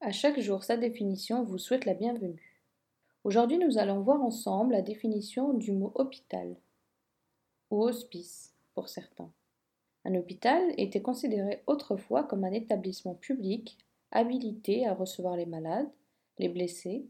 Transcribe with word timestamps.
À 0.00 0.12
chaque 0.12 0.38
jour 0.38 0.62
sa 0.62 0.76
définition 0.76 1.42
vous 1.42 1.58
souhaite 1.58 1.84
la 1.84 1.92
bienvenue. 1.92 2.62
Aujourd'hui 3.24 3.58
nous 3.58 3.78
allons 3.78 4.00
voir 4.00 4.22
ensemble 4.22 4.74
la 4.74 4.80
définition 4.80 5.54
du 5.54 5.72
mot 5.72 5.90
hôpital 5.96 6.54
ou 7.72 7.82
hospice 7.82 8.54
pour 8.74 8.88
certains. 8.88 9.32
Un 10.04 10.14
hôpital 10.14 10.72
était 10.76 11.02
considéré 11.02 11.64
autrefois 11.66 12.22
comme 12.22 12.44
un 12.44 12.52
établissement 12.52 13.16
public 13.16 13.76
habilité 14.12 14.86
à 14.86 14.94
recevoir 14.94 15.36
les 15.36 15.46
malades, 15.46 15.90
les 16.38 16.48
blessés, 16.48 17.04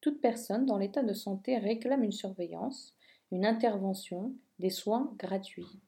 toute 0.00 0.20
personne 0.20 0.64
dans 0.64 0.78
l'état 0.78 1.02
de 1.02 1.14
santé 1.14 1.58
réclame 1.58 2.04
une 2.04 2.12
surveillance, 2.12 2.94
une 3.32 3.46
intervention, 3.46 4.32
des 4.60 4.70
soins 4.70 5.12
gratuits. 5.18 5.80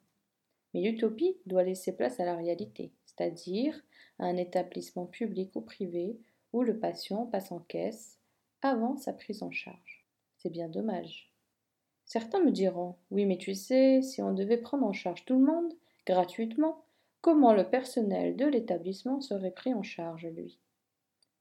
Mais 0.74 0.82
l'utopie 0.82 1.36
doit 1.46 1.62
laisser 1.62 1.92
place 1.94 2.18
à 2.18 2.24
la 2.24 2.34
réalité, 2.34 2.90
c'est-à-dire 3.06 3.80
à 4.18 4.24
un 4.24 4.36
établissement 4.36 5.06
public 5.06 5.54
ou 5.54 5.60
privé 5.60 6.18
où 6.52 6.62
le 6.62 6.78
patient 6.78 7.26
passe 7.26 7.52
en 7.52 7.60
caisse 7.60 8.18
avant 8.62 8.96
sa 8.96 9.12
prise 9.12 9.42
en 9.42 9.50
charge. 9.50 10.06
C'est 10.36 10.50
bien 10.50 10.68
dommage. 10.68 11.32
Certains 12.04 12.40
me 12.40 12.50
diront 12.50 12.96
Oui, 13.10 13.24
mais 13.26 13.38
tu 13.38 13.54
sais, 13.54 14.02
si 14.02 14.20
on 14.22 14.32
devait 14.32 14.56
prendre 14.56 14.86
en 14.86 14.92
charge 14.92 15.24
tout 15.24 15.38
le 15.38 15.44
monde, 15.44 15.72
gratuitement, 16.06 16.84
comment 17.20 17.52
le 17.52 17.68
personnel 17.68 18.36
de 18.36 18.46
l'établissement 18.46 19.20
serait 19.20 19.52
pris 19.52 19.74
en 19.74 19.82
charge, 19.82 20.26
lui? 20.26 20.58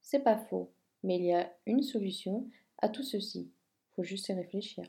C'est 0.02 0.20
pas 0.20 0.36
faux, 0.36 0.70
mais 1.02 1.16
il 1.16 1.24
y 1.24 1.32
a 1.32 1.52
une 1.66 1.82
solution 1.82 2.46
à 2.78 2.88
tout 2.88 3.02
ceci. 3.02 3.50
Faut 3.96 4.02
juste 4.02 4.28
y 4.28 4.32
réfléchir. 4.32 4.84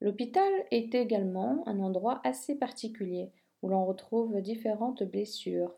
L'hôpital 0.00 0.52
est 0.70 0.94
également 0.94 1.66
un 1.66 1.80
endroit 1.80 2.20
assez 2.24 2.54
particulier 2.54 3.32
où 3.62 3.68
l'on 3.68 3.86
retrouve 3.86 4.40
différentes 4.42 5.02
blessures, 5.02 5.74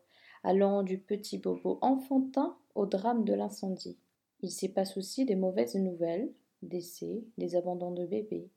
allant 0.47 0.85
du 0.85 0.97
petit 0.97 1.39
bobo 1.39 1.77
enfantin 1.83 2.57
au 2.77 2.87
drame 2.87 3.25
de 3.25 3.35
l'incendie. 3.35 3.99
Il 4.43 4.53
s'y 4.53 4.69
passe 4.69 4.97
aussi 4.97 5.25
des 5.25 5.35
mauvaises 5.35 5.75
nouvelles, 5.75 6.31
décès, 6.63 7.25
des 7.37 7.57
abandons 7.57 7.91
de 7.91 8.07
bébés, 8.07 8.49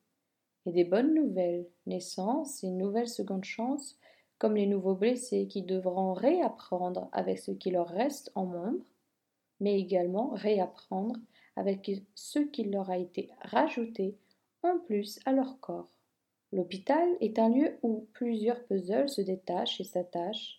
et 0.68 0.72
des 0.72 0.84
bonnes 0.84 1.16
nouvelles, 1.16 1.66
naissances 1.88 2.64
et 2.64 2.68
une 2.68 2.78
nouvelle 2.78 3.08
seconde 3.08 3.44
chance, 3.44 3.98
comme 4.38 4.56
les 4.56 4.68
nouveaux 4.68 4.94
blessés 4.94 5.48
qui 5.48 5.64
devront 5.64 6.14
réapprendre 6.14 7.10
avec 7.12 7.40
ce 7.40 7.50
qui 7.50 7.72
leur 7.72 7.88
reste 7.88 8.32
en 8.36 8.46
membre, 8.46 8.86
mais 9.60 9.80
également 9.80 10.30
réapprendre 10.30 11.16
avec 11.56 11.90
ce 12.14 12.38
qui 12.38 12.66
leur 12.66 12.92
a 12.92 13.00
été 13.00 13.32
rajouté 13.42 14.16
en 14.62 14.78
plus 14.78 15.20
à 15.26 15.32
leur 15.32 15.60
corps. 15.60 15.90
L'hôpital 16.52 17.10
est 17.20 17.40
un 17.40 17.50
lieu 17.50 17.80
où 17.82 18.08
plusieurs 18.14 18.64
puzzles 18.66 19.10
se 19.10 19.22
détachent 19.22 19.82
et 19.82 19.86
s'attachent, 19.86 20.59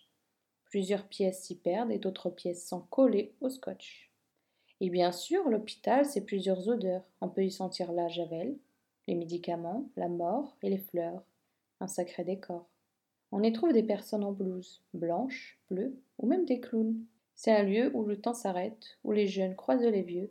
plusieurs 0.71 1.05
pièces 1.05 1.43
s'y 1.43 1.55
perdent 1.55 1.91
et 1.91 1.99
d'autres 1.99 2.29
pièces 2.29 2.65
sont 2.65 2.79
collées 2.89 3.35
au 3.41 3.49
scotch. 3.49 4.09
Et 4.79 4.89
bien 4.89 5.11
sûr, 5.11 5.47
l'hôpital, 5.49 6.05
c'est 6.05 6.25
plusieurs 6.25 6.69
odeurs. 6.69 7.03
On 7.19 7.27
peut 7.27 7.43
y 7.43 7.51
sentir 7.51 7.91
la 7.91 8.07
javel, 8.07 8.57
les 9.07 9.15
médicaments, 9.15 9.85
la 9.97 10.07
mort 10.07 10.55
et 10.63 10.69
les 10.69 10.79
fleurs. 10.79 11.21
Un 11.81 11.87
sacré 11.87 12.23
décor. 12.23 12.67
On 13.33 13.43
y 13.43 13.51
trouve 13.51 13.73
des 13.73 13.83
personnes 13.83 14.23
en 14.23 14.31
blouse, 14.31 14.81
blanches, 14.93 15.59
bleues 15.69 15.93
ou 16.17 16.25
même 16.25 16.45
des 16.45 16.61
clowns. 16.61 17.05
C'est 17.35 17.51
un 17.51 17.63
lieu 17.63 17.91
où 17.93 18.05
le 18.05 18.19
temps 18.19 18.33
s'arrête, 18.33 18.97
où 19.03 19.11
les 19.11 19.27
jeunes 19.27 19.55
croisent 19.55 19.81
les 19.81 20.03
vieux. 20.03 20.29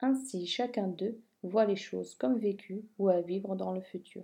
Ainsi, 0.00 0.46
chacun 0.46 0.86
d'eux 0.86 1.20
voit 1.42 1.64
les 1.64 1.76
choses 1.76 2.14
comme 2.14 2.38
vécues 2.38 2.84
ou 2.98 3.08
à 3.08 3.20
vivre 3.20 3.56
dans 3.56 3.72
le 3.72 3.80
futur. 3.80 4.22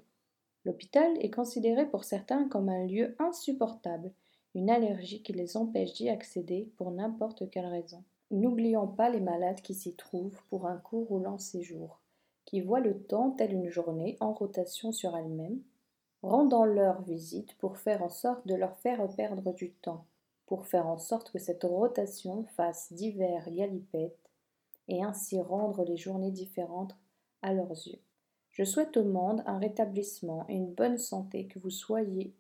L'hôpital 0.65 1.13
est 1.21 1.31
considéré 1.31 1.87
pour 1.87 2.05
certains 2.05 2.49
comme 2.49 2.69
un 2.69 2.87
lieu 2.87 3.17
insupportable, 3.19 4.13
une 4.57 4.71
allergie 4.71 5.23
qui 5.23 5.35
les 5.35 5.59
empêche 5.59 5.93
d'y 5.93 6.09
accéder 6.09 6.73
pour 6.79 6.91
n'importe 6.91 7.51
quelle 7.51 7.67
raison. 7.67 8.03
N'oublions 8.31 8.87
pas 8.89 9.11
les 9.11 9.21
malades 9.21 9.61
qui 9.61 9.75
s'y 9.75 9.95
trouvent 9.95 10.43
pour 10.49 10.67
un 10.67 10.79
court 10.79 11.13
ou 11.13 11.19
long 11.19 11.37
séjour, 11.37 12.01
qui 12.47 12.63
voient 12.63 12.81
le 12.81 12.99
temps 12.99 13.33
tel 13.33 13.53
une 13.53 13.69
journée 13.69 14.17
en 14.19 14.33
rotation 14.33 14.93
sur 14.93 15.15
elle-même, 15.15 15.61
rendant 16.23 16.65
leur 16.65 17.03
visite 17.03 17.55
pour 17.59 17.77
faire 17.77 18.03
en 18.03 18.09
sorte 18.09 18.47
de 18.47 18.55
leur 18.55 18.75
faire 18.79 19.07
perdre 19.15 19.53
du 19.53 19.73
temps, 19.73 20.07
pour 20.47 20.65
faire 20.65 20.87
en 20.87 20.97
sorte 20.97 21.31
que 21.31 21.39
cette 21.39 21.65
rotation 21.65 22.45
fasse 22.57 22.91
divers 22.95 23.51
galipettes 23.51 24.31
et 24.89 25.05
ainsi 25.05 25.39
rendre 25.39 25.85
les 25.85 25.99
journées 25.99 26.31
différentes 26.31 26.97
à 27.43 27.53
leurs 27.53 27.73
yeux. 27.73 28.01
Je 28.53 28.65
souhaite 28.65 28.97
au 28.97 29.05
monde 29.05 29.43
un 29.45 29.59
rétablissement 29.59 30.47
et 30.49 30.55
une 30.55 30.73
bonne 30.73 30.97
santé, 30.97 31.47
que 31.47 31.59
vous 31.59 31.69
soyez 31.69 32.33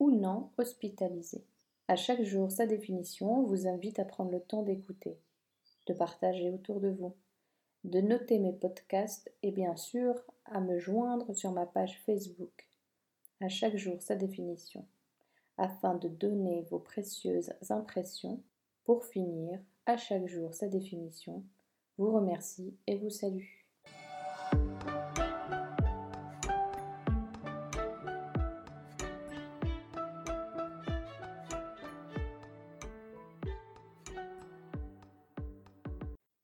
ou 0.00 0.10
non 0.10 0.50
hospitalisé. 0.58 1.44
À 1.90 1.96
chaque 1.96 2.22
jour, 2.22 2.52
sa 2.52 2.66
définition 2.66 3.42
vous 3.42 3.66
invite 3.66 3.98
à 3.98 4.04
prendre 4.04 4.30
le 4.30 4.38
temps 4.38 4.62
d'écouter, 4.62 5.18
de 5.88 5.92
partager 5.92 6.48
autour 6.48 6.78
de 6.78 6.86
vous, 6.86 7.16
de 7.82 8.00
noter 8.00 8.38
mes 8.38 8.52
podcasts 8.52 9.28
et 9.42 9.50
bien 9.50 9.74
sûr 9.74 10.14
à 10.44 10.60
me 10.60 10.78
joindre 10.78 11.34
sur 11.34 11.50
ma 11.50 11.66
page 11.66 12.00
Facebook. 12.06 12.68
À 13.40 13.48
chaque 13.48 13.74
jour, 13.74 14.00
sa 14.02 14.14
définition, 14.14 14.86
afin 15.58 15.96
de 15.96 16.06
donner 16.06 16.62
vos 16.70 16.78
précieuses 16.78 17.52
impressions. 17.70 18.40
Pour 18.84 19.04
finir, 19.04 19.58
à 19.84 19.96
chaque 19.96 20.28
jour, 20.28 20.54
sa 20.54 20.68
définition, 20.68 21.42
vous 21.98 22.12
remercie 22.12 22.72
et 22.86 22.98
vous 22.98 23.10
salue. 23.10 23.59